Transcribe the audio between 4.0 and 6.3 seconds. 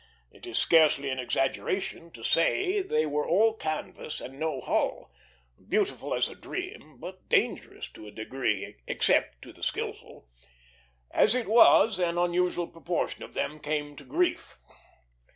and no hull beautiful as